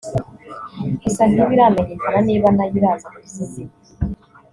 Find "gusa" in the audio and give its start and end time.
1.03-1.21